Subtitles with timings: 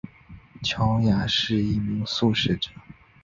[0.63, 2.71] 乔雅是一名素食者。